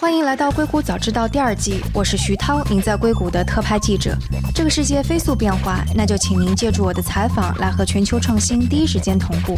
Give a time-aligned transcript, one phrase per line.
[0.00, 4.16] 欢迎来到《硅谷早知道》第二季，我是徐涛，您在硅谷的特派记者。
[4.54, 9.56] 这个世界飞速变化，那就请您借助我的采访来和全球创新第一时间同步。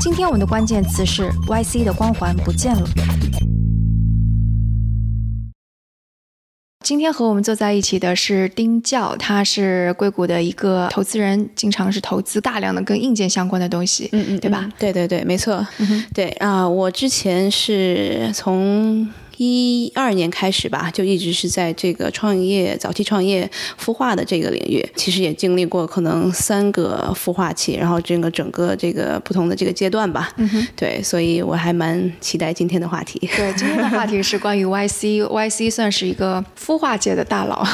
[0.00, 2.88] 今天我们的关键词是 YC 的光环不见了。
[6.92, 14.68] 今天和我们坐在一起的是丁教，他是硅谷的一个投资人，经常是投资大量的跟硬件相关的东西，嗯嗯，对吧？
[14.78, 15.66] 对对对，没错，
[16.12, 19.08] 对啊，我之前是从。
[19.44, 23.50] 一二年开始吧，就一直是在这个创业早期创业
[23.82, 30.32] 孵化的这个领域，其实也经历过可能三个孵化期，然后整个整个这个不同的这个阶段吧。
[30.36, 33.18] 嗯哼，对，所以我还蛮期待今天的话题。
[33.36, 37.66] 对，今天的话题是关于 YC，YC 算是一个孵化界的大佬。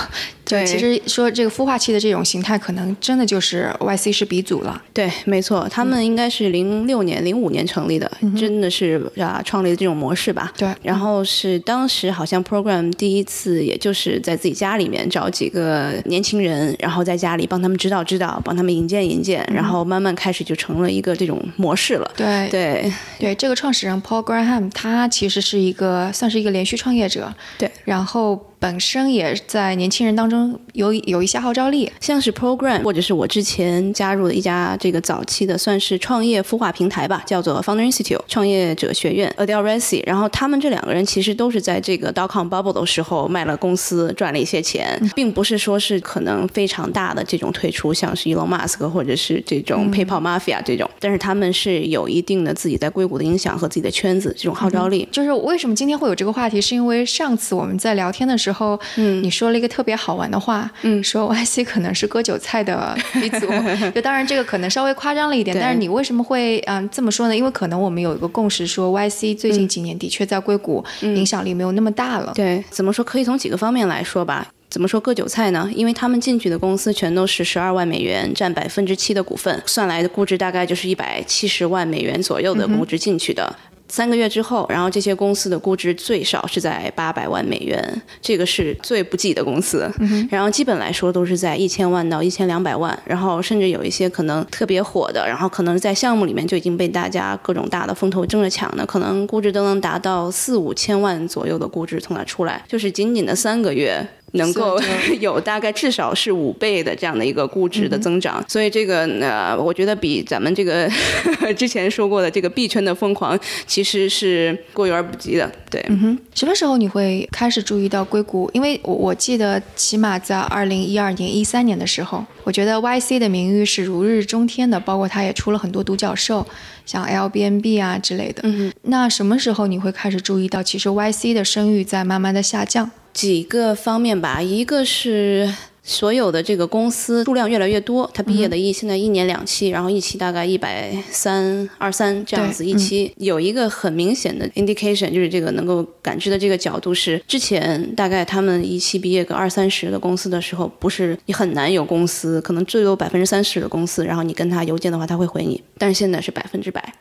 [0.48, 4.82] 对，其实说这个孵化器的这种形态，可能真的就是 YC 是鼻祖了。
[4.94, 10.50] 对，没错，他们应该是零六年、零五年成立的，真的是啊，创立的这种模式吧。
[10.56, 22.10] 对，然后是当时好像 Program 第一次，也就是在自己家里面找几个年轻人，然后在家里帮他们指导指导，帮他们引荐引荐，然后慢慢开始就成了一个这种模式了。
[22.16, 27.30] 对对对，这个创始人 Paul Graham 他其实是一个算是一个连续创业者。
[27.58, 28.47] 对，然后。
[28.60, 40.02] 本身也在年轻人当中有有一些号召力，像是 Program，或者是我之前加入的一家这个早期的算是创业孵化平台吧，叫做 Founder Institute 创业者学院，Adele Resi。
[40.04, 55.06] 然后他们这两个人其实都是在这个 dot com bubble 的时候卖了公司赚了一些钱，并不是说是可能非常大的这种退出，像是 Elon Musk 或者是这种 PayPal Mafia 这种，但是他们是有一定的自己在硅谷的影响和自己的圈子这种号召力。
[55.12, 58.47] 就是为什么今天会有这个话题，是因为上次我们在聊天的时候。
[58.48, 63.46] 之后，嗯，你说了一个特别好玩的话，嗯，说 YC 可能是割韭菜的鼻祖，
[63.94, 67.36] 就当然这个可能稍微夸张了一点，但是你为什么会嗯这么说呢？
[67.36, 72.32] 因为可能我们有一个共识，说 YC 最近几年的确在硅谷影响力没有那么大了。
[72.34, 73.04] 对，怎么说？
[73.04, 74.46] 可以从几个方面来说吧。
[74.70, 75.66] 怎么说割韭菜呢？
[75.74, 83.50] 因为他们进去的公司全都是十二万美元，占百分之七的股份，算来的估值大概就是一百七十万美元左右的估值进去的。
[83.88, 89.90] 三个月之后，然后这些公司的估值最少是在八百万美元，这个是最不济的公司。
[90.30, 104.06] 然后基本来说都是在一千万到一千两百万，然后甚至有一些可能特别火的，然后可能在项目里面就已经被大家各种大的风投争着抢的，可能估值都能达到四五千万左右的估值从那出来，就是仅仅的三个月。
[104.32, 104.78] 能够
[105.20, 110.88] 有大概至少是五倍的这样的一个估值的增长，所以这个呢，我觉得比咱们这个
[111.56, 115.50] 之前说过的这个币圈的疯狂其实是过犹而不及的。
[115.70, 118.50] 对，嗯哼，什么时候你会开始注意到硅谷？
[118.52, 126.46] 因为我我记得起码在二零一二年、一三年的时候，我觉得 YC 的名誉是如日中天的，包括它也出了很多独角兽，
[126.86, 128.42] 像 l b n b 啊之类的。
[128.44, 132.90] 嗯那什么时候你会开始注意到，其实 YC 的声誉在慢慢的下降？
[133.18, 135.52] 几个方面吧，一个是
[135.82, 156.94] 所有的这个公司数量越来越多，他毕业的一现在一年两期，然后一期大概一百三二三这样子一期，有一个很明显的 indication，就是这个能够感知的这个角度是，之前大概他们一期毕业个二三十的公司的时候，不是你很难有公司，可能最多百分之三十的公司，然后你跟他邮件的话他会回你，但是现在是百分之百。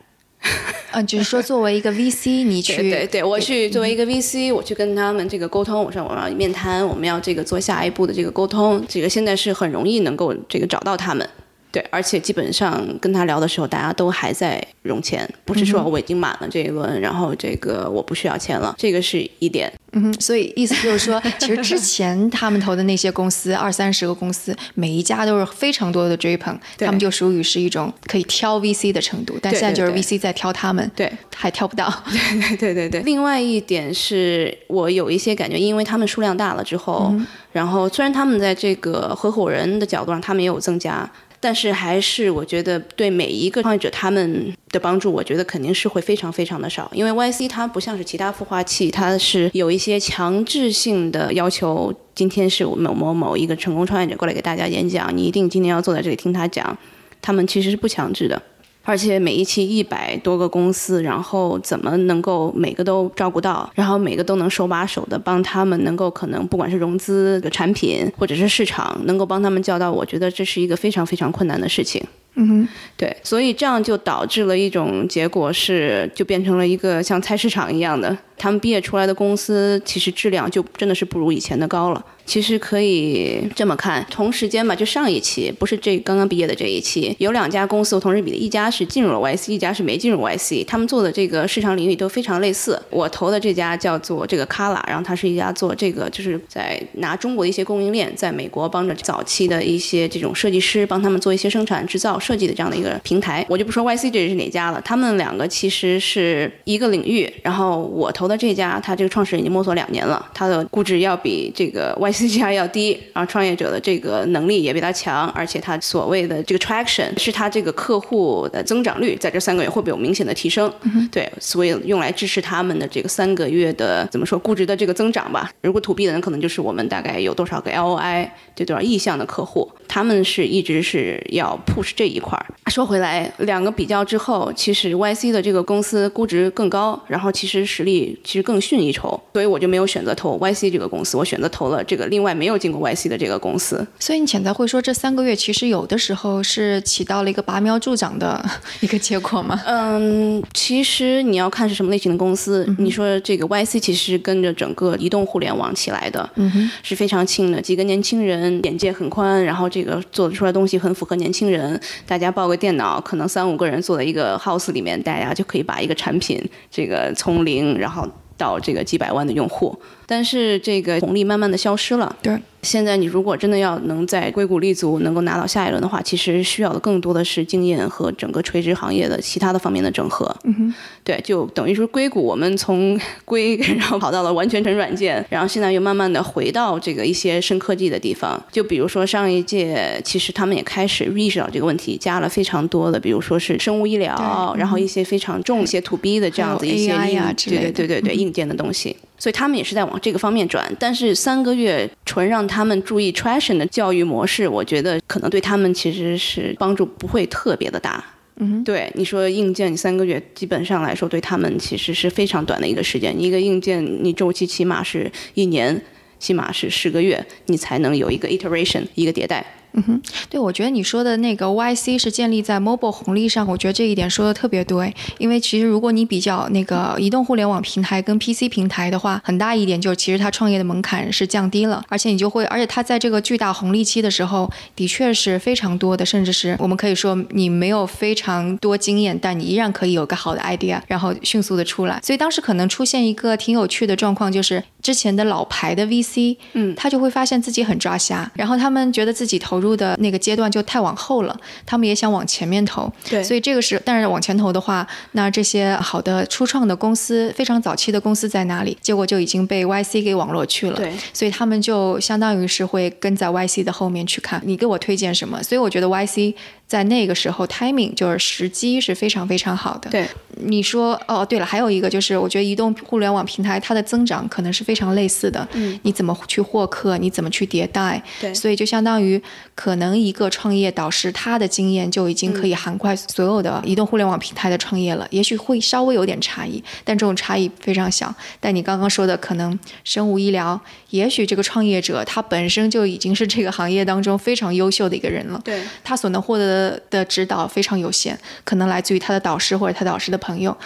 [0.92, 11.28] 嗯， 就是说，作为一个 VC，你去对对，我去作为一个 VC，我去跟他们这个沟通，我说我要面谈，我们要这个做下一步的这个沟通，这个现在是很容易能够这个找到他们。
[11.70, 19.70] 对，而且基本上跟他聊的时候，大家都还在融钱，不是说我已经满了这一轮，然后这个我不需要钱了，这个是一点。
[19.92, 31.92] 嗯哼，所以意思就是说，其实之前他们投的那些公司，二三十个公司，每一家都是非常多的追捧，他们就属于是一种可以挑 VC 的程度，但现在就是 VC 在挑他们，对，还挑不到。
[32.48, 33.00] 对对对对。
[33.02, 37.14] 另外一点是我有一些感觉，因为他们数量大了之后，
[37.52, 41.10] 然后虽然他们在这个合伙人的角度上，他们也有增加。
[41.40, 51.94] 但是还是我觉得对每一个创业者他们的帮助，我觉得肯定是会非常非常的少，因为 YC 它不像是其他孵化器，它是有一些强制性的要求。
[52.14, 56.76] 今天是某某某一个成功创业者过来给大家演讲，你一定今天要坐在这里听他讲。
[57.22, 58.42] 他们其实是不强制的。
[58.88, 72.02] 而且每一期一百多个公司，然后怎么能够每个都照顾到，然后每个都能手把手的帮他们，能够可能不管是融资的产品或者是市场，能够帮他们教到，我觉得这是一个非常非常困难的事情。
[72.40, 78.16] 嗯哼，对，所以这样就导致了一种结果是，就变成了一个像菜市场一样的。
[78.38, 82.02] 他们毕业出来的公司其实质量就真的是不如以前的高了。
[82.28, 92.78] 其实可以这么看，同时间吧，就上一期不是这刚刚毕业的这一期，有两家公司我同时比的，一家是进入了 YC，一家是没进入 YC，他们做的这个市场领域都非常类似。
[92.90, 103.46] 我投的这家叫做这个 Kala，然后它是一家做这个就是在拿中国的一些供应链，在美国帮着早期的一些这种设计师帮他们做一些生产制造设计的这样的一个平台。
[103.48, 107.26] 我就不说 YC 这是哪家了，他们两个其实是一个领域。
[107.42, 112.17] 然后我投的这家，他这个创始人已经摸索两年了，他的估值要比这个 YC。
[112.18, 120.72] C 价要低，然后创业者的这个能力也比他强，而且他所谓的这个 traction 是他这个客户的增长率在这三个月会不会有明显的提升？
[121.10, 125.50] 对，所以用来支持他们的这个三个月的怎么说估值的这个增长吧。
[125.62, 132.46] 如果 to B 的人可能就是我们大概有多少个 LOI，就多少意向的客户，他们是一直是要 push 这一块儿。
[132.70, 142.06] 说回来，两个比较之后，其实 YC 的这个公司估值更高，然后其实实力其实更逊一筹，所以我就没有选择投 YC 这个公司，我选择投了这个。
[142.06, 148.44] 另外没有进过 YC 的这个公司，所以你潜在会说这三个月其实有的时候是起到了一个拔苗助长的
[148.80, 149.60] 一个结果吗？
[149.66, 152.66] 嗯，其实你要看是什么类型的公司。
[152.78, 161.80] 你说这个 YC 其实跟着整个移动互联网起来的，嗯是非常轻的，几个年轻人眼界很宽，然后这这个做出来东西很符合年轻人。
[162.06, 169.78] 大家抱个电脑，可能三五个人坐在一个 house 里面，大家就可以把一个产品这个从零然后到这个几百万的用户。
[170.10, 172.16] 但是这个红利慢慢的消失了。
[172.22, 180.34] 对，现在你如果真的要能在硅谷立足，能够拿到下一轮的话，其实需要的更多的是经验和整个垂直行业的其他的方面的整合。
[180.44, 180.74] 嗯哼，
[181.04, 188.42] 对，就等于说硅谷我们从硅 然后跑到了完全成软件，然后现在又慢慢的回到这个一些深科技的地方。
[188.50, 198.96] 就比如说上一届，其实他们也开始意识到这个问题，加了非常多的，比如说是生物医疗，然后一些非常重一些 to B 的这样子一些硬，对对对对对硬件的东西。
[199.18, 208.04] 所以他们也是在往这个方面转，但是三个月纯让他们注意 traction 的教育模式，我觉得可能对他们其实是帮助不会特别的大。
[208.36, 215.82] 嗯，对，你说硬件，你三个月基本上来说对他们其实是非常短的一个时间，一个硬件你周期起码是一年，
[216.20, 219.44] 起码是十个月，你才能有一个 iteration 一个迭代。
[219.72, 224.94] 嗯哼，对，我觉得你说的那个 YC 是建立在 mobile 红利上，我觉得这一点说的特别对。
[225.18, 242.00] 因为其实如果你比较那个移动互联网平台跟 PC 平台的话，很大一点就是其实它创业的门槛是降低了，而且你就会，而且它在这个巨大红利期的时候，的确是非常多的，甚至是我们可以说你没有非常多经验，但你依然可以有个好的 idea，然后迅速的出来。
[242.02, 249.57] 所以当时可能出现一个挺有趣的状况，就是之前的老牌的 VC，嗯，他就会发现自己很抓瞎，然后他们觉得自己投。
[249.58, 258.78] 投入的那个阶段就太往后了，他们也想往前面投，对，所以这个是，但是往前投的话，那这些好的初创的公司，非常早期的公司在哪里？
[258.80, 265.42] 结果就已经被 YC 给网络去了，对，所以他们就相当于是会跟在 YC 的后面去看，你给我推荐什么？
[265.42, 266.34] 所以我觉得 YC。
[266.68, 269.88] 在那个时候，timing 就是时机是非常非常好的。
[269.88, 270.06] 对，
[270.42, 275.48] 你说哦，对了，还有一个就是，我觉得移动互联网平台它的增长可能是非常类似的。
[275.54, 276.98] 嗯，你怎么去获客？
[276.98, 278.02] 你怎么去迭代？
[278.20, 279.20] 对，所以就相当于
[279.54, 285.08] 可能一个创业导师他的经验就已经可以涵盖所有的移动互联网平台的创业了。
[285.10, 288.14] 也许会稍微有点差异，但这种差异非常小。
[288.40, 295.40] 但你刚刚说的可能生物医疗，也许这个创业者他本身就已经是这个行业当中非常优秀的一个人了。
[295.42, 296.57] 对，他所能获得的。
[296.90, 300.56] 的指导非常有限，可能来自于他的导师或者他导师的朋友。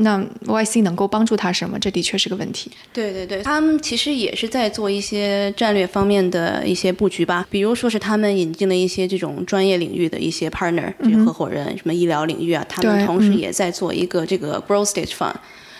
[0.00, 1.76] 那 YC 能够帮助他什么？
[1.78, 2.70] 这的确是个问题。
[2.92, 15.34] 对对对，他们其实也是在做一些战略方面的一些布局吧，比如说是他们引进了一些这种专业领域的一些 partner，这个合伙人，什么医疗领域啊，他们同时也在做一个这个 growth stage fund。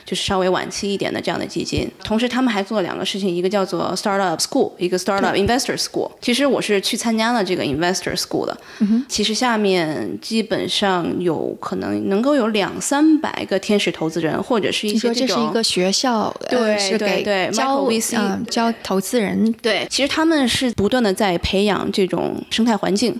[0.08, 6.10] 就是稍微晚期一点的这样的基金，同时他们还做了两个事情，一个叫做 Startup School，一个 Startup Investor School。
[6.22, 8.56] 其实我是去参加了这个 Investor School 的。
[9.06, 17.22] 其实下面基本上有可能能够有两三百个天使投资人，或者是一些这是一个学校，对，是给
[17.52, 19.52] 教 VC 教投资人。
[19.60, 23.14] 对，其实他们是不断的在培养这种生态环境，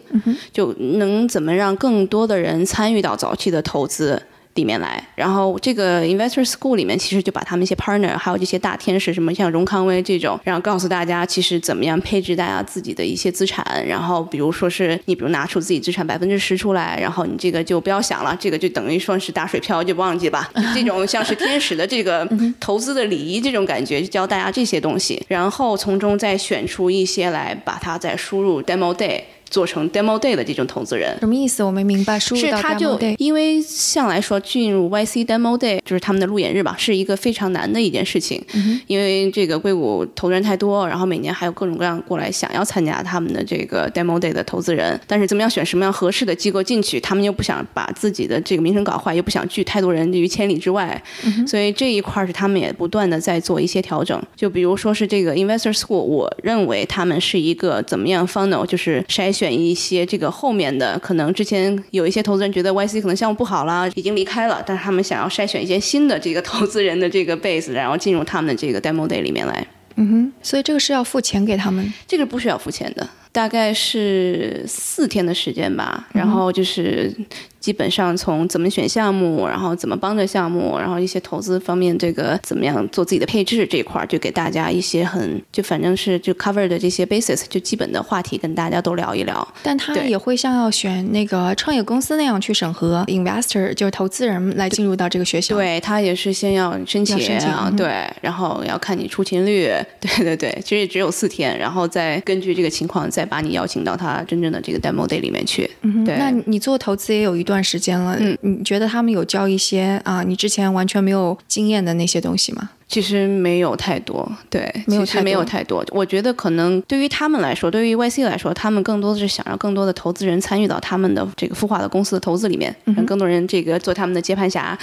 [0.51, 4.23] 就能怎么让更多的人参与到早期的投资。
[4.59, 20.51] 里面来，然后这个 Investor School 里面其实就把他们一些 partner，还有这些大天使，什么像荣康威这种，然后告诉大家其实怎么样配置大家自己的一些资产，然后比如说是你比如拿出自己资产百分之十出来，然后你这个就不要想了，这个就等于说是打水漂，就忘记吧。
[20.75, 29.23] 这种像是天使的这个 投资的礼仪这种感觉，就教大家这些东西，然后从中再选出一些来把它再输入 Demo Day。
[29.51, 31.17] 做成 demo day 的这种投资人。
[31.21, 31.63] 什么意思？
[31.63, 32.19] 我没明白。
[32.19, 38.43] 输入到 demo day，因为向来说进入 YC demo day 就是他们的路演日吧，是一个非常难的一件事情。
[38.55, 54.21] 嗯、因为这个硅谷投资人太多，然后每年还有各种各样过来想要参加他们的这个 demo day 的投资人，但是怎么样选什么样合适的机构进去，他们又不想把自己的这个名声搞坏，又不想拒太多人于千里之外，嗯、所以这一块是他们也不断的在做一些调整。
[54.35, 69.67] 就比如说是这个 Investor School，我认为他们是一个怎么样 funnel，就是筛选一些这个后面的可能之前有一些投资人觉得 YC 可能项目不好啦，已经离开了，但是他们想要筛选一些新的这个投资人的这个 base，然后进入他们的这个 demo day 里面来。
[70.01, 71.93] 嗯哼，所以这个是要付钱给他们？
[72.07, 77.13] 这个不需要付钱的，大概是四天的时间吧，然后就是。
[77.61, 89.47] 基本上从怎么选项目，然后怎么帮着项目，然后一些投资方面这个怎么样做自己的配置这一块，就给大家一些很就反正是就 cover 的这些 basis，就基本的话题跟大家都聊一聊。
[89.63, 95.57] 但他也会像要选那个创业公司那样去审核 investor，就是投资人来进入到这个学校。
[95.57, 99.69] 对他也是先要申请，申请嗯、对，然后要看你出勤率，
[100.01, 105.71] 对对对，其实只有四天，然后再根据这个情况再把你邀请到他真正的这个 demo day 里面去。
[105.83, 112.71] 嗯、对，那你做投资也有一段时间了，嗯，你觉得他们有教一些啊，你之前完全没有经验的那些东西吗？
[112.89, 115.85] 其实没有太多，对，没有其实没有太多。
[115.91, 124.77] 我觉得可能对于他们来说，对于 YC 来说，他们更多的是想让更多的投资人参与到他们的这个孵化的公司的投资里面，让更多人这个做他们的接盘侠。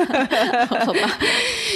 [0.84, 1.18] 好吧，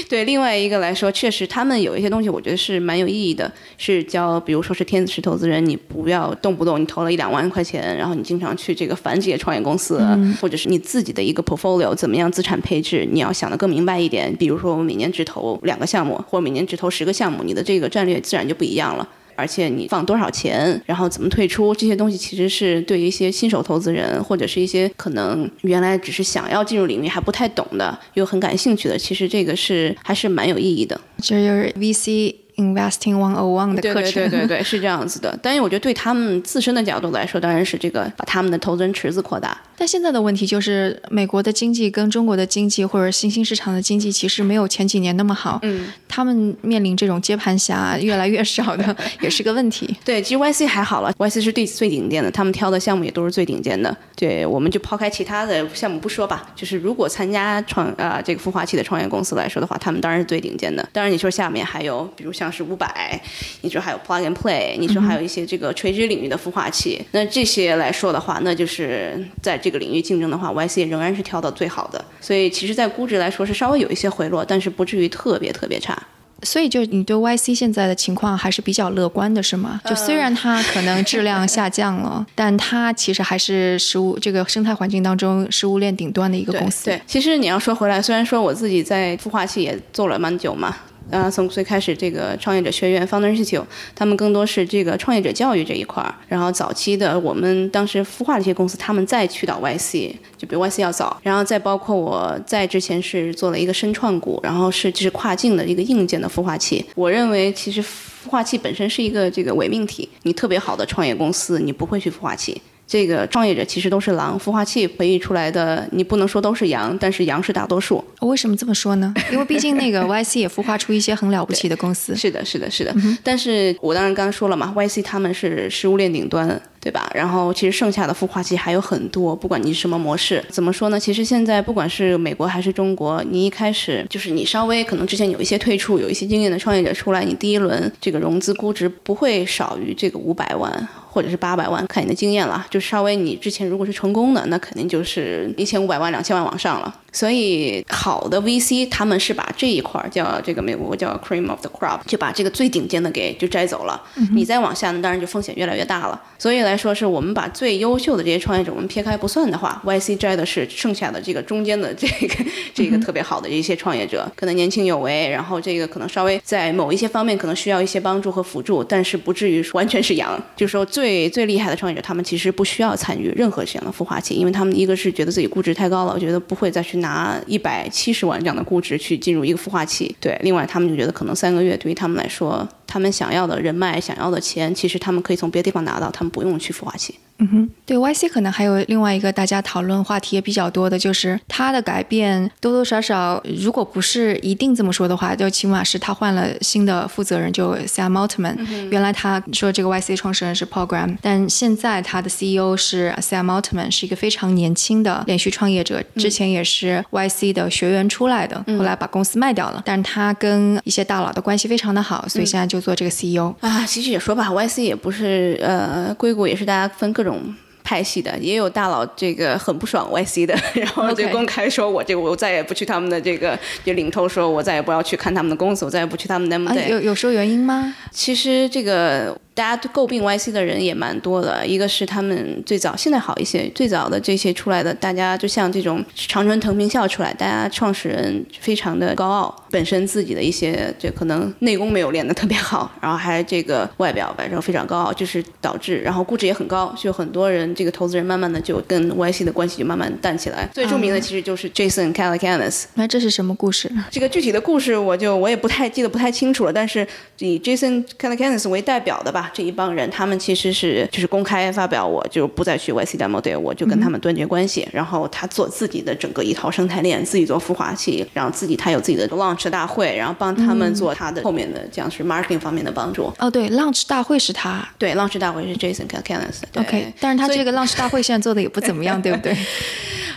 [0.07, 0.25] 对。
[0.25, 14.35] 另外一个来说，确实他们有一些东西，我觉得是蛮有意义的，是教，比如说是天使投资人，你不要动不动你投了一两万块钱，然后你经常去这个反这些创业公司，嗯、或者是你自己的一个 portfolio 怎么样资产配置，你要想的更明白一点。
[14.37, 15.54] 比如说我们每年只投。
[15.63, 19.09] 两个项目，或者每年只投十个项目，你的这个战略自然就不一样了。
[19.37, 31.01] 而且你放多少钱，然后怎么退出，这些东西其实是对于一些新手投资人，或者是一些可能原来只是想要进入领域还不太懂的，又很感兴趣的，其实这个是还是蛮有意义的。
[31.19, 32.37] 这就是 VC。
[32.57, 35.37] Investing One O One 的课程，对对对对，是这样子的。
[35.43, 39.61] 但是我觉得对他们自身的角度来说，当然是这个把他们的投资人池子扩大。
[39.85, 45.59] 但现在的问题就是，美国的经济跟中国的经济或者新兴市场的经济其实没有前几年那么好。
[45.61, 49.95] 嗯，他们面临这种接盘侠越来越少的， 也是个问题。
[50.03, 53.95] 对，其实 YC 还好了，YC 是最最顶尖的，他们挑的项目也都是最顶尖的。
[54.17, 60.89] 对，我们就抛开其他的项目不说吧，就是如果参加创啊、呃、这个孵化器的创业公司来说的话，他们当然是最顶尖的。
[60.95, 63.21] 当然你说下面还有，比如像是五百，
[63.61, 72.05] 你说还有 Plug and Play，你说还有一些这个垂直领域的孵化器，那这些来说的话，那就是在这个领域竞争的话，YC 仍然是挑到最好的。
[72.21, 75.97] 所以其实，在估值来说是稍微有一些回落，但是不至于特别特别差。
[76.43, 79.81] 所以，就你对 YC 现在的情况还是比较乐观的，是吗？
[79.87, 86.85] 就虽然它可能质量下降了，但它其实还是食物这个生态环境当中食物链顶端的一个公司。
[86.85, 90.77] 对，其实你要说回来，虽然说我自己在孵化器也做了蛮久嘛。
[91.11, 93.63] 呃，从最开始这个创业者学院 Founder Institute，
[93.95, 96.13] 他们更多是这个创业者教育这一块儿。
[96.27, 101.21] 然后早期的我们当时孵化的一些公司，他们再去到 YC，就比 YC 要早。
[101.23, 106.85] 然后再包括我在之前是做了一个深创股，然后是就是跨境的一个硬件的孵化器。
[106.95, 112.61] 我认为其实孵化器本身是一个这个伪命题，你特别好的创业公司，你不会去孵化器。
[112.95, 118.05] 这个创业者其实都是狼，孵化器培育出来的，你不能说都是羊，但是羊是大多数。
[118.21, 119.13] 为什么这么说呢？
[119.33, 122.15] 因为毕竟那个 YC 也孵化出一些很了不起的公司。
[122.15, 122.93] 是的，是的，是的。
[122.95, 126.49] 嗯、但是我当然刚刚说了嘛，YC 他们是食物链顶端，
[126.81, 127.11] 对吧？
[127.13, 131.01] 然后其实剩下的孵化器还有很多，不管你是什么模式，怎么说呢？
[131.01, 140.89] 其实现在不管是美国还是中国，你一开始就是你稍微可能之前有一些退出，有一些经验的创业者出来，你第一轮这个融资估值不会少于这个五百万。
[141.15, 142.67] 或者是八百万，看你的经验了。
[142.69, 146.93] 就稍微你之前如果是成功的，那肯定就是一千五百万、两千万往上了。
[147.15, 154.03] 所以好的 VC 他们是把这一块叫这个美国叫 cream of the crop，就把这个最顶尖的给就摘走了。
[154.17, 156.21] 嗯、你再往下呢，当然就风险越来越大了。
[156.39, 162.45] 所以来说，是我们把最优秀的这些创业者我们撇开不算的话，YC 摘的是剩下的这个中间的这个
[162.75, 170.35] 这个特别好的一些创业者， 可能年轻有为，然后这个可能稍微在某一些方面可能需要一些帮助和辅助，但是不至于完全是羊。
[170.57, 180.17] 就是说最最厉害的创业者，他们其实不需要参与任何这样的孵化器，因为他们一个是觉得自己估值太高了，我觉得不会再去拿一百七十万这样的估值去进入一个孵化器。
[180.19, 187.13] 对，另外他们就觉得可能三个月对于他们来说，他们想要的人脉、想要的钱，其实他们可以从别的地方拿到，他们不用去孵化器。
[187.39, 198.57] 嗯哼，对，YC 可能还有另外一个大家讨论话题也比较多的，就是它的改变多多少少，如果不是一定这么说的话，就起码是他换了新的负责人，就 Sam Altman。
[198.89, 209.83] 原来他说这个 YC 创始人是 Paul Graham，但现在他的 CEO 是 Sam Altman，是一个非常年轻的连续创业者，之前也是 YC 的学员出来的，后来把公司卖掉了。
[209.85, 213.53] 但是他跟一些大佬的关系非常的好，所以现在就做这个 CEO。
[213.59, 217.25] 啊，其实也说吧，YC 也不是呃，硅谷也是大家分各。
[217.25, 217.41] 种
[217.83, 227.95] 派系的也有大佬，这个很不爽 YC 的， 然后就公开说：“我这个我再也不去他们的这个，就领头说我再也不要去看他们的公司，我再也不去他们的。”有有说原因吗？
[228.11, 229.39] 其实这个。
[229.55, 250.69] 大家都诟病 YC 的人也蛮多的，一个是他们最早，现在好一些，最早的这些出来的，大家就像这种长春藤名校出来，大家创始人非常的高傲，本身自己的一些这可能内功没有练得特别好，然后还这个外表反正非常高傲，就是导致然后估值也很高，就很多人这个投资人慢慢的就跟 YC 的关系就慢慢淡起来。
[250.75, 252.87] 最著名的其实就是 Jason Calacanis。
[252.95, 253.89] 那这是什么故事？
[254.11, 257.07] 这个具体的故事我就我也不太记得不太清楚了，但是
[257.39, 259.51] 以 Jason Calacanis 为代表的吧。
[259.55, 264.87] 这一帮人，他们其实是就是公开发表，我就不再去 YC demo，对我就跟他们断绝关系。
[264.93, 273.33] 然后他做自己的整个一套生态链，自己做孵化器，然后自己他有自己的 launch 大会，然后帮他们做他的后面的这样是 marketing 方面的帮助。
[273.39, 276.63] 哦，对，launch 大会是他，对，launch 大会是 Jason Calacanis。
[276.77, 279.57] OK，但是他这个 launch 大会现在做的也不怎么样， 对不对？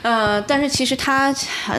[0.01, 1.33] 呃，但是其实他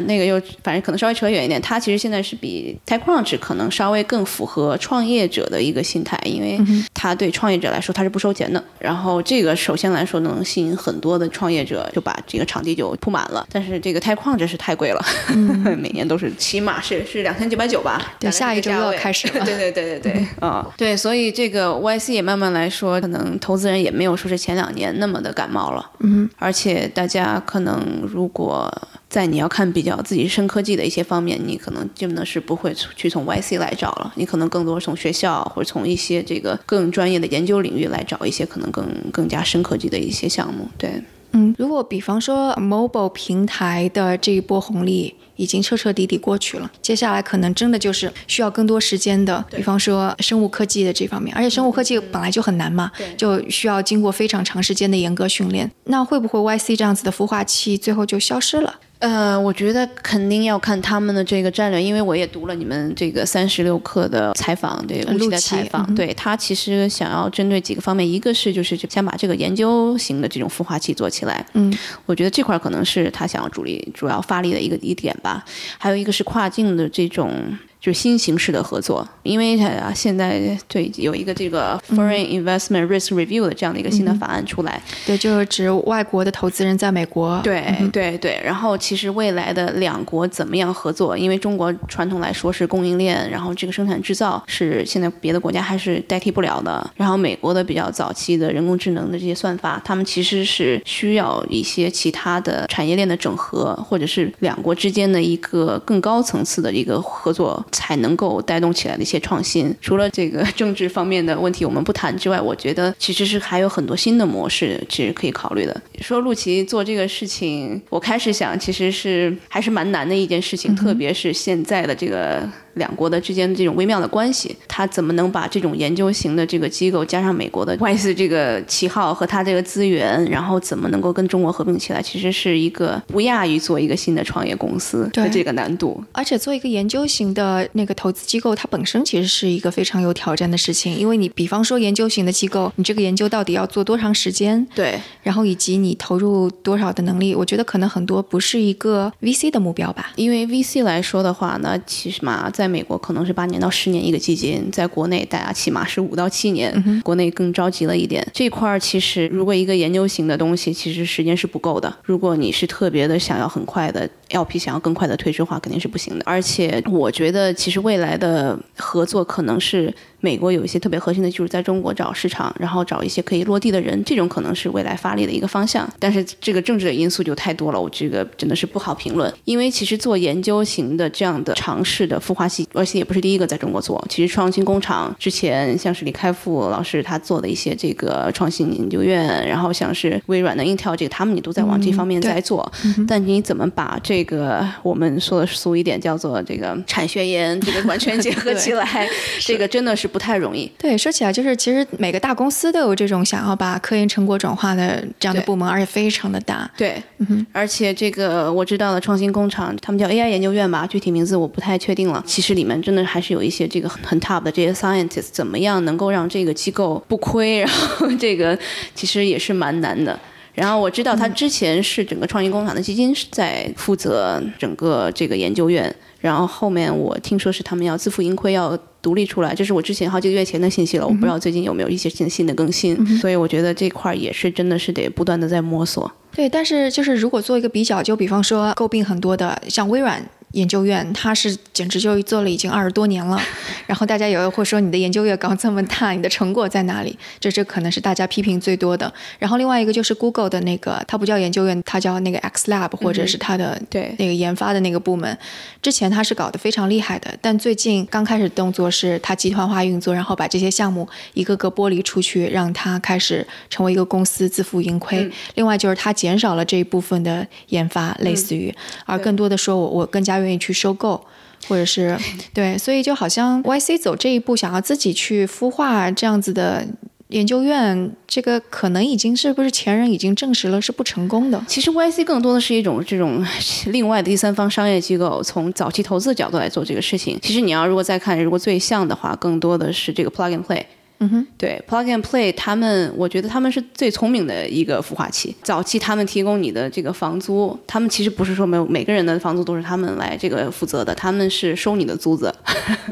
[0.07, 6.61] 那个又反正可能稍微扯远一点，他其实现在是比 TechCrunch 可能稍微更符合创业者的一个心态，因为
[6.95, 8.63] 他对创业者来说他是不收钱的。
[8.79, 13.47] 然后这个首先来说能吸引很多的创业者，就把这个场地就铺满了。
[13.53, 15.05] 但是这个 TechCrunch 是太贵了，
[15.79, 18.01] 每年都是起码是是两千九百九吧。
[18.19, 19.45] 对，下一周又要开始了。
[19.45, 25.91] 对对对对对， 啊，对，所以这个 YC 也慢慢来说，可能投资人也没有说是前两年那么的感冒了。
[26.01, 28.08] 嗯，而且大家可能。
[28.11, 28.73] 如果
[29.09, 40.69] 在你要看比较自己深科技的一些方面，你可能基本的是不会去从 YC 来找了，你可能更多从学校或者从一些这个更专业的研究领域来找一些可能更更加深科技的一些项目。
[40.77, 58.75] 对，嗯，如果比方说 mobile 平台的这一波红利已经彻彻底底过去了，接下来可能真的就是需要更多时间的，比方说生物科技的这方面，而且生物科技本来就很难嘛，就需要经过非常长时间的严格训练，那会不会 YC 这样子的孵化器最后就消失了？
[59.01, 71.73] 呃，我觉得肯定要看他们的这个战略，因为我也读了你们这个三十六氪的采访，对陆琪的采访，对他其实想要针对几个方面，一个是就是想把这个研究型的这种孵化器做起来，嗯，
[72.07, 75.45] 我觉得这块可能是他想要主力主要发力的一个一点吧，啊
[75.79, 77.59] 还有一个是跨境的这种。
[77.81, 87.63] 就是新形式的合作，因为啊，现在对有一个这个 Foreign Investment Risk Review 的这样的一个新的法案出来，对，就是指外国的投资人在美国，对
[87.93, 88.41] 对对。
[88.45, 91.17] 然后其实未来的两国怎么样合作？
[91.17, 96.89] 因为中国传统来说是供应链，然后这个生产制造是现在别的国家还是代替不了的。
[96.97, 107.65] 然后美国的比较早期的人工智能的这些算法，他们其实是需要一些其他的产业链的整合，或者是两国之间的一个更高层次的一个合作。
[107.73, 109.75] 才能够带动起来的一些创新。
[109.81, 115.81] 除了这个政治方面的问题我们不谈之外，我觉得其实是还有很多新的模式其实可以考虑的。
[116.01, 122.49] 说陆琪做这个事情，我开始想其实是还是蛮难的一件事情，特别是现在的这个。
[122.79, 132.01] 两国的之间的这种微妙的关系，他怎么能把这种研究型的这个机构加上美国的外资这个旗号和他这个资源，然后怎么能够跟中国合并起来？
[132.01, 136.03] 其实是一个不亚于做一个新的创业公司的这个难度。
[136.13, 144.67] 而且做一个研究型的那个投资机构，它本身其实是一个非常有挑战的事情，因为你比方说研究型的机构，你这个研究到底要做多长时间？
[144.75, 147.35] 对，然后以及你投入多少的能力？
[147.35, 150.13] 我觉得可能很多不是一个 VC 的目标吧。
[150.17, 158.27] 因为 VC 来说的话呢，其实嘛，在美国可能是八年到十年一个基金，在国内大家起码是五到七年，国内更着急了一点。
[158.35, 161.91] 这块儿其实如果一个研究型的东西，其实时间是不够的。
[162.05, 166.23] 如果你是特别的想要很快的 LP 想要更快的退市化，肯定是不行的。
[166.27, 169.95] 而且我觉得其实未来的合作可能是。
[170.21, 175.89] 美国有一些特别核心的技术，在中国找市场，然后找一些可以落地的人，这种可能是未来发力的一个方向。
[176.01, 179.33] 但是这个政治的因素就太多了，我这个真的是不好评论。
[179.45, 184.05] 因为其实做研究型的这样的尝试的孵化器，而且也不是第一个在中国做。
[184.09, 192.69] 其实创新工厂之前像是李开复老师他做的一些这个创新研究院，然后像是微软的 Intel 这个，他们也都在往这方面在做。
[193.07, 200.08] 但你怎么把这个我们说的俗一点叫做这个产学研这个完全结合起来， 这个真的是。
[200.09, 200.71] 是不太容易。
[200.79, 206.69] 对，说起来就是，其实每个大公司都有这种想要把科研成果转化的这样的部门，而且非常的大。
[206.77, 207.47] 对，嗯哼。
[207.53, 212.23] 而且这个我知道的创新工厂，他们叫 AI 研究院吧，具体名字我不太确定了。
[212.27, 217.59] 其实里面真的还是有一些这个很 top 的这些 scientists，怎么样能够让这个机构不亏？
[217.59, 218.59] 然后这个
[218.95, 220.19] 其实也是蛮难的。
[220.55, 225.95] 然后我知道他之前是整个创新工厂的基金是在负责整个这个研究院。
[226.21, 228.77] 然后后面我听说是他们要自负盈亏，要
[229.09, 232.95] 独立出来，这是我之前好几个月前的信息了，我不知道最近有没有一些新新的更新。
[233.17, 236.13] 所以我觉得这块也是真的是得不断的在摸索。
[236.37, 240.23] 对，但是就是如果做一个比较，就比方说诟病很多的，像微软。
[240.53, 243.39] 研究院，他是简直就做了已经二十多年了，
[243.87, 247.19] 然后大家也会说你的研究院搞这么大，你的成果在哪里？
[247.39, 249.13] 这这可能是大家批评最多的。
[249.39, 255.37] 然后另外一个就是 Google 的那个，它不叫研究院，它叫那个 X Lab，或者是它的对那个研发的那个部门。
[255.83, 265.31] 之前它是搞得非常厉害的，但最近刚开始动作是它集团化运作，然后把这些项目一个个剥离出去，让它开始成为一个公司自负盈亏。
[265.57, 270.38] 另外就是它减少了这一部分的研发，类似于，而更多的说我我更加。
[270.41, 271.25] 愿意去收购，
[271.67, 272.17] 或者是
[272.53, 276.87] 对，所以就好像 YC 走这一步，想要自己去孵化这样子的
[277.29, 281.63] 研究院，这个可能已经是不是前人已经证实了是不成功的。
[281.67, 283.45] 其实 YC 更多的是一种这种
[283.87, 287.39] 另外的第三方商业机构，从早期投资的角度来做这个事情。
[287.43, 290.85] 其实你要如果再看，如果最像的话，更多的是这个 Plug and Play。
[291.21, 295.53] 嗯哼，对，Plug and Play，他们我觉得他们是最聪明的一个孵化器。
[295.65, 302.55] 早期他们提供你的这个房租，他们其实不是说没有每个人的房租都是他们来这个负责的，他们是收你的租子。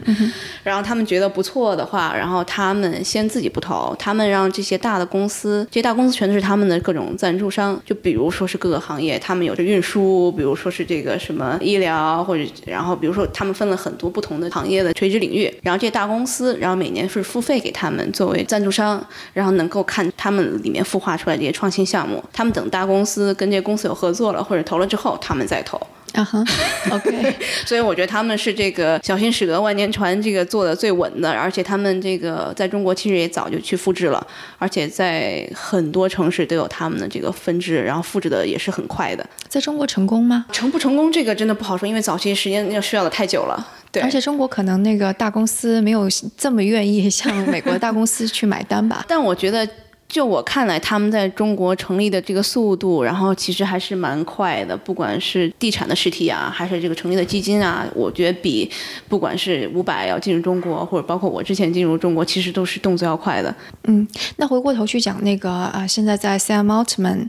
[0.62, 17.95] 然后他们觉得不错的话，然后他们先自己不投，他们让这些大的公司，这些大公司全都是他们的各种赞助商，就比如说是各个行业，他们有着运输，比如说是这个什么医疗，或者然后比如说他们分了很多不同的行业的垂直领域，然后这些大公司，然后每年是付费给他们。
[17.96, 22.22] 们作为赞助商，然后能够看他们里面孵化出来这些创新项目。
[22.32, 25.80] 他们等大公司跟这些公司有合作了或者投了之后，他们再投。
[26.12, 26.42] 啊哈，
[26.90, 27.34] OK。
[27.66, 31.30] 所以我觉得他们是这个小心驶得万年船，这个做的最稳的。
[31.30, 34.26] 而且他们这个在中国其实也早就去复制了，
[34.58, 39.28] 而且在很多城市都有他们的这个分支，然后复制的也是很快的。
[39.48, 40.46] 在中国成功吗？
[40.52, 43.66] 成不成功这个真的不好说，因为早期时间要需要的太久了。
[44.02, 49.04] 而且中国可能那个大公司没有这么愿意向美国的大公司去买单吧？
[49.08, 49.68] 但我觉得。
[50.08, 54.76] 就我看来，他们在中国成立的这个速度，然后其实还是蛮快的。
[54.76, 58.70] 不管是地产的实体啊，还是这个成立的基金啊，我觉得比
[59.08, 63.54] 不管是五百要进入中国，或者包括我之前进入中国，其实都是动作要快的。
[63.84, 67.28] 嗯，那回过头去讲那个啊，现在在 Sam Altman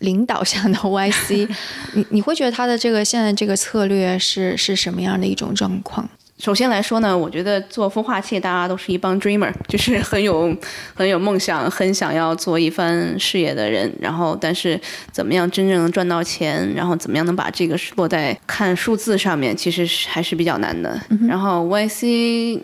[0.00, 1.48] 领导下的 YC，
[1.94, 6.08] 你你会觉得他的这个现在这个策略是是什么样的一种状况？
[6.38, 10.56] 首先来说呢，我觉得做孵化器，大家都是一帮 dreamer， 就是很有
[10.94, 13.92] 很有梦想，很想要做一番事业的人。
[14.00, 21.00] 然后，但是怎么样真正能赚到钱，然后怎么样能把这个落在看数字上面，其实还是比较难的。
[21.28, 22.60] 然后 YC，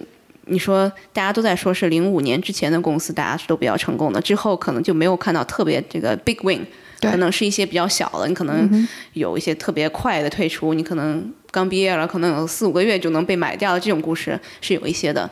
[0.46, 6.64] 你说大家都在说是零五年之前的公司，大家是都比较成功的，之后可能就没有看到特别这个 big win。
[7.00, 15.30] 可能是一些比较小的，你可能有一些特别快的退出，你可能刚毕业了，可能有四五个月就能被买掉这种故事是有一些的，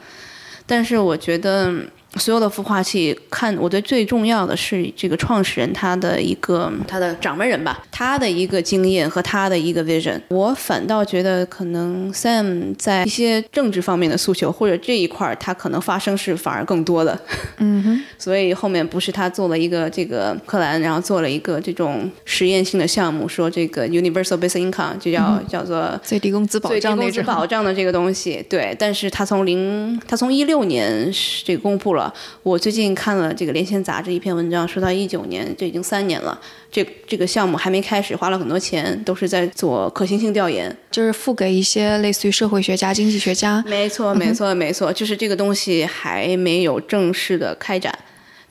[0.64, 1.74] 但是我觉得。
[2.16, 10.20] 所有的孵化器，看我觉得最重要的是这个创始人他的一个他的掌门人吧，他的一个经验和他的一个 vision。
[10.28, 17.18] 我反倒觉得可能 Sam 在一些政治方面的诉求或者这一块儿，他可能发生是反而更多的。
[17.58, 18.02] 嗯哼。
[18.18, 28.44] 所以后面不是他做了一个这个克兰，然后做了一个这种实验性的项目，说这个 universal basic income 就叫叫做最低工资保障最低工资保障的这个东西。
[28.50, 31.10] 对，但是他从零他从一六年
[31.44, 32.01] 这个公布了。
[32.42, 43.62] 我最近看了这个《连线》杂志一篇文章，说到一九年，这已经三年了，这这个项目还没开始，花了很多钱，都是在做可行性调研，就是付给一些类似于社会学家、经济学家。
[43.66, 47.92] 没错，没错，没错，就是这个东西还没有正式的开展。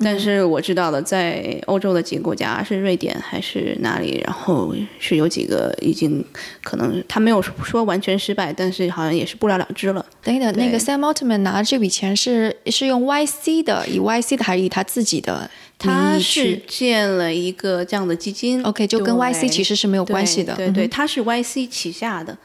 [0.03, 4.21] 但是我知道的，在欧洲的几个国家，是瑞典还是哪里？
[4.25, 6.23] 然后是有几个已经
[6.63, 10.05] 可能他没有说完全失败，但是好像也是不了了之了。
[10.23, 15.49] 等一等，那个 Sam Altman 拿这笔钱是是用 YC 的，以 YC 的还是以他自己的？
[15.77, 18.61] 他是建了一个这样的基金。
[18.63, 20.53] OK，就跟 YC 其实是没有关系的。
[20.55, 22.37] 对对，他是 YC 旗下的。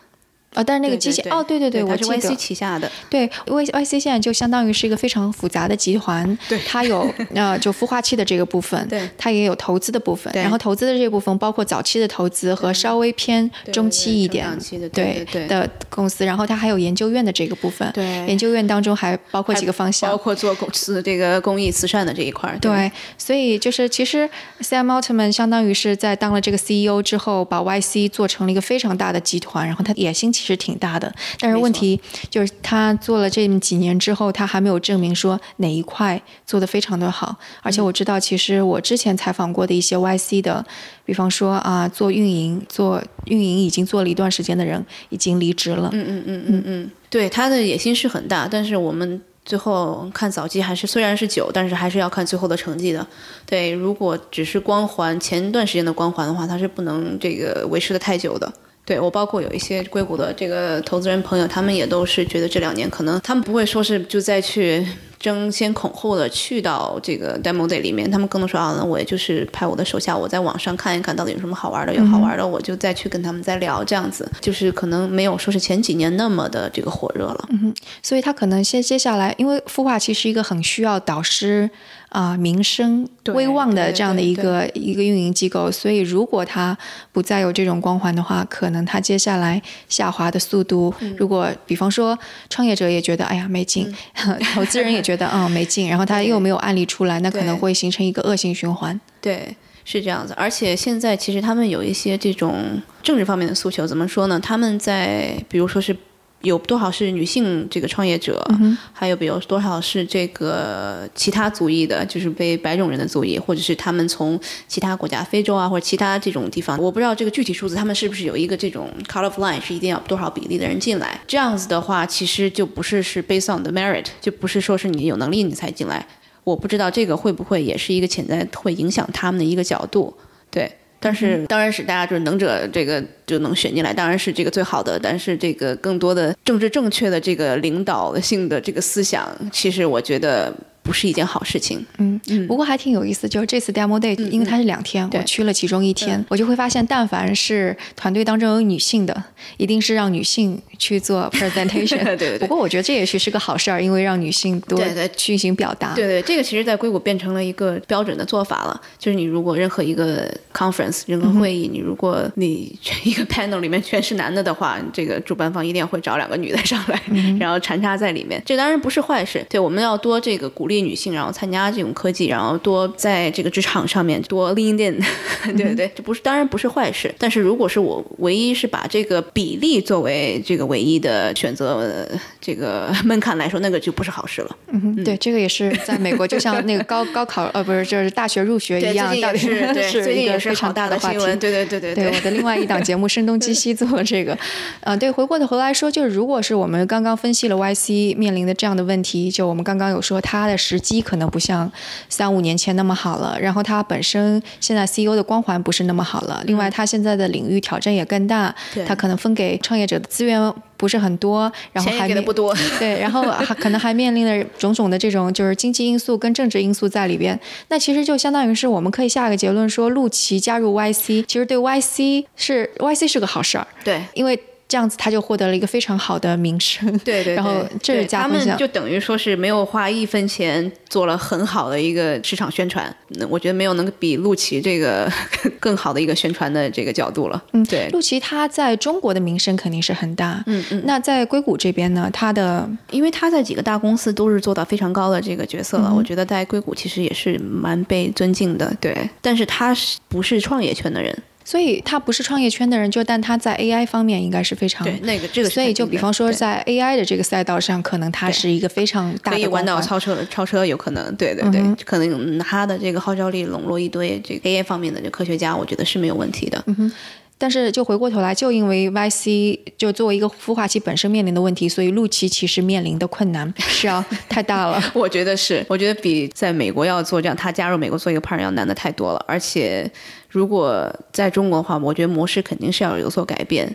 [0.55, 2.91] 啊，但是那个机械哦，对对对，我是 YC 旗下的。
[3.11, 14.49] 对，Y YC 现在就相当于是一个非常复杂的集团，对，它有 呃就孵化器的这个部分，对，它也有投资的部分，然后投资的这部分包括早期的投资和稍微偏中期一点
[14.93, 24.27] 对的公司，然后它还有研究院的这个部分，对，研究院当中还包括几个方向，包括做公司这个公益慈善的这一块，对，所以就是其实
[24.61, 31.13] Sam Altman 相当于是在当了这个 CEO 之后，把 YC 做成了一个非常大的集团，然后他也心其实挺大的。
[31.41, 37.37] 但是问题就是他做了这么几年之后，他还没有证明说哪一块做的非常的好。
[37.63, 40.65] 而且我知道，其实我之前采访过的一些 YC 的，
[41.05, 45.91] 比方说啊，做运营、做运营已经做了一段时间的人，已经离职了。
[45.93, 53.07] 嗯嗯嗯嗯嗯，对，他的野心是很大，但是我们最后看早期还是虽然是久，但是还是要看最后的成绩的。
[53.45, 58.53] 对，如果只是光环，前段时间的光环的话，他是不能这个维持的太久的。
[58.87, 64.87] 对我包括有一些硅谷的这个投资人朋友，他们也都是觉得这两年可能他们不会说是就再去
[65.19, 77.45] 争先恐后的去到这个 demo day 里面，他们更多说啊，那我也就是派我的手下，我在网上看一看到底有什么好玩的，有好玩的我就再去跟他们再聊，这样子就是可能没有说是前几年那么的这个火热了。
[77.51, 81.69] 嗯哼，所以他可能先接下来，因为孵化器是一个很需要导师。
[82.17, 86.75] 啊，名声威望的这样的一个一个运营机构，所以如果它
[87.13, 93.95] 不再有这种光环的话，可能它接下来下滑的速度，如果比方说创业者也觉得哎呀没劲，
[94.55, 98.99] 投资人也觉得嗯没劲，然后他又没有案例出来，那可能会形成一个恶性循环。
[99.21, 100.33] 对，是这样子。
[100.39, 104.41] 而且现在其实他们有一些这种政治方面的诉求，怎么说呢？
[104.41, 105.95] 他们在比如说是。
[106.43, 108.47] 有多少是女性这个创业者？
[108.93, 121.21] 还有比如多少是这个其他族裔的，就是被白种人的族裔，或者是他们从其他国家，非洲啊或者其他这种地方，我不知道这个具体数字，他们是不是有一个这种 c o l o r line，是一定要多少比例的人进来？
[121.27, 126.07] 这样子的话，其实就不是是 based on the merit，就不是说是你有能力你才进来。
[126.45, 130.17] 我不知道这个会不会也是一个潜在会影响他们的一个角度，
[130.51, 130.71] 对。
[130.99, 134.99] 但是，当然是大家就是能者这个就能选进来，当然是这个最好的。
[134.99, 140.53] 但是，这个更多的政治正确的这个领导性的这个思想，其实我觉得。
[140.87, 143.29] 不是一件好事情，嗯嗯，不过还挺有意思。
[143.29, 149.25] 就是这次 demo day，因为它是两天，我去了其中一天，我就会发现，但凡是团队当中有女性的，
[149.57, 152.05] 一定是让女性去做 presentation。
[152.17, 152.39] 对对。
[152.39, 154.81] 不过我觉得这也许是个好事儿，因为让女性多
[155.17, 155.93] 进行表达。
[155.95, 158.81] 对对，这个其实在硅谷变成了一个标准的做法了。
[158.97, 167.03] 就是你如果任何一个 conference，任何会议，你如果你一个 panel 里面全是男的的话，这个主办方一定会找两个女的上来，
[167.41, 168.41] 然后穿插在里面。
[168.47, 169.45] 这当然不是坏事。
[169.51, 170.76] 对，我们要多这个鼓励。
[170.81, 175.01] 女性，然后参加这种科技，然后多在这个职场上面多 lean in，
[175.45, 177.15] 对对对，这不是当然不是坏事。
[177.19, 182.09] 但是如果是我唯一是把这个比例作为这个唯一的选择
[182.41, 184.57] 这个 门槛来说，那个就不是好事了。
[184.73, 191.19] 嗯，对，这个也是在美国，就像那个高 高考呃，不是就是大学入学一样， 到底是是一个非常大的话题。
[191.19, 194.37] 对对对对对，我的另外一档节目《声东击西》做这个，
[194.81, 201.71] 嗯，对，回过头来说，就是如果是我们刚刚分析了 YC 面临的这样的问题，就我们刚刚有说它的时机可能不像
[202.09, 208.53] 三五年前那么好了，然后它本身现在 CEO 的光环不是那么好了，另外它现在的领域挑战也更大，
[208.87, 224.39] 它可能分给创业者的资源不是很多，然后还不多，对，然后 还可能还面临着种种的这种就是经济因素跟政治因素在里边，那其实就相当于是我们可以下一个结论说，陆琪加入 YC 其实对 YC 是 YC 是个好事儿，对，因为。
[224.69, 235.11] 这样子他就获得了一个非常好的名声，对对， 然后这是加分项，就等于说是没有花一分钱做了很好的一个市场宣传，那我觉得没有能比陆琪这个
[235.61, 237.41] 更好的一个宣传的这个角度了。
[237.53, 251.17] 嗯，对，陆琪他在中国的名声肯定是很大，嗯嗯，那在硅谷这边呢，他的因为他在几个大公司都是做到非常高的这个角色了，我觉得在硅谷其实也是蛮被尊敬的，对，但是他是不是创业圈的人？
[251.47, 255.49] 所以他不是创业圈的人，就但他在 AI 方面应该是非常对那个这个。
[255.49, 266.61] 所以就比方说在 AI 的这个赛道上，可能他是一个非常大的弯道超车，超车有可能，对对对，可能他的这个号召力笼络一堆这个 AI 方面的这科学家，我觉得是没有问题的。
[266.67, 266.93] 嗯哼。
[267.39, 274.83] 但是就回过头来，就因为 YC 就作为一个孵化器本身面临的问题，所以陆琪其实面临的困难 是要太大了。
[274.95, 279.89] 我觉得是，我觉得比在美国要做这样，他加入美国做一个 partner 要难的太多了，而且。
[280.37, 283.75] 如果在中国的话，我觉得模式肯定是要有所改变，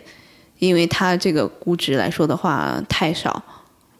[0.60, 3.42] 因为它这个估值来说的话太少。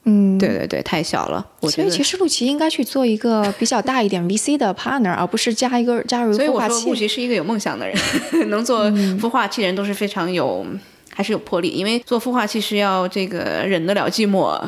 [0.04, 1.44] 嗯，对对对，太小了。
[1.62, 6.44] 所以其实陆琪应该去做一个比较大一点 VC 的 partner，而不是加一个加入孵化器。
[6.44, 7.96] 所以我说陆琪是一个有梦想的人，
[8.50, 10.64] 能做孵化器的人都是非常有
[11.12, 14.60] 还是有魄力，因为做孵化器是要这个忍得了寂寞。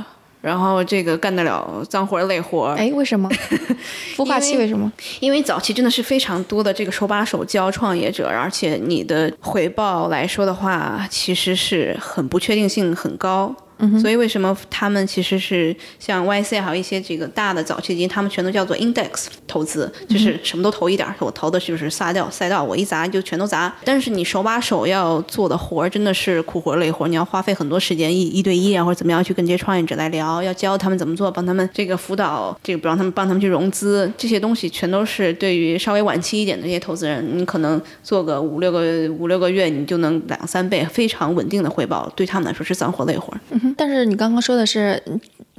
[0.44, 3.30] 然后这个干得了脏活累活，哎，为什么？
[4.14, 4.92] 孵化器为什么？
[5.20, 13.54] 因为早期真的是非常多的这个手把手教创业者，而且你的回报来说的话，其实是很不确定性很高。
[14.00, 21.06] 所以为什么他们其实是像 YC 还有一些这个大的早期基金，他们全都叫做 index 投资，就是什么都投一点。
[21.18, 23.74] 我投的是就是撒掉赛道，我一砸就全都砸。
[23.84, 38.80] 但是你手把手要做的活儿真的是苦活累活，你要花费很多时间一一对一啊或者怎么样去跟这些创业者来聊，要教他们怎么做，帮他们这个辅导，这个不让他们帮他们去融资，这些东西全都是对于稍微晚期一点的这些投资人，你可能做个五六个
[39.18, 43.34] 五六个月，你就能两三倍非常稳定的回报，对他们来说是脏活累活。
[43.76, 45.02] 但是你刚刚说的是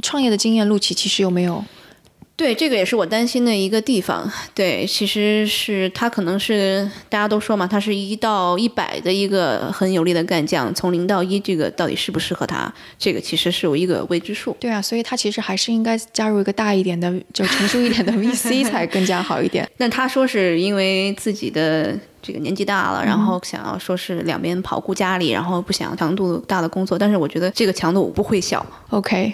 [0.02, 1.64] 创业的经验，陆琪其实有没有？
[2.38, 4.30] 对，这个也是我担心的一个地方。
[4.54, 12.74] 对，其实是他可能是大家都说嘛，他是一到一百的一个很有力的干将，从零到一，这个到底适不适合他？
[13.00, 14.54] 这个其实是有一个未知数。
[14.60, 19.66] 对啊，所以他其实还是应该加入一个大一点的，就成熟一点的 VC 才更加好一点。
[19.78, 21.98] 那他说是因为自己的。
[22.26, 28.66] 这个年纪大了，然后想要说是两边跑顾家里，然后不想强度大的工作，但是我觉得这个强度我不会小。
[28.90, 29.34] OK，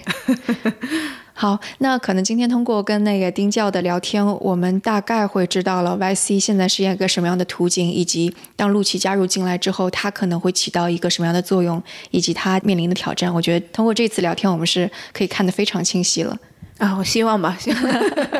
[1.33, 13.33] 好，那可能今天通过跟那个丁教的聊天，我们大概会知道了 YC 现在是一个什么样的途径，以及当陆琪加入进来之后，他可能会起到一个什么样的作用，以及他面临的挑战。
[13.33, 16.37] 我觉得通过这次聊天，我们是可以看得非常清晰了。
[16.77, 17.55] 啊，我希望吧。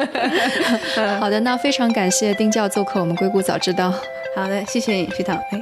[1.19, 3.93] 好的，那非常感谢丁教做客我们硅谷早知道。
[4.35, 5.33] 好的，谢谢，徐涛。
[5.33, 5.61] 哎，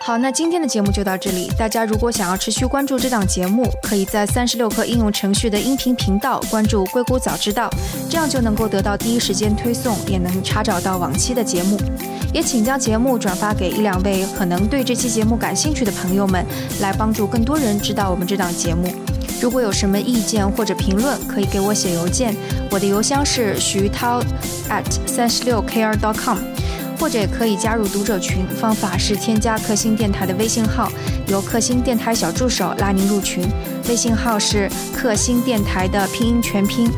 [0.00, 1.50] 好，那今天的节目就到这里。
[1.58, 7.68] 大家如果想要持续关注这档节目，可以在三十六课应用程序的音频频道关注“硅谷早知道”，
[8.08, 11.76] 这样就能够得到第一时间推送，也能查找到往期的节目。
[12.32, 16.46] 也请将节目转发给一两位可能对这期节目感兴趣的朋友们，
[16.80, 18.88] 来帮助更多人知道我们这档节目。
[19.40, 22.34] 如果有什么意见或者评论，可以给我写邮件，
[22.70, 24.20] 我的邮箱是徐涛
[24.70, 26.53] at 三十六 kr.com。
[26.98, 30.90] 或者也可以加入读者群，方法是添加克星电台的微信号，
[31.28, 33.44] 由克星电台小助手拉您入群。
[33.88, 36.90] 微信号是克星电台的拼音全拼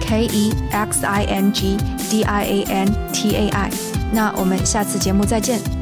[0.00, 1.76] ，K E X I N G
[2.10, 3.70] D I A N T A I。
[4.12, 5.81] 那我们下次节目再见。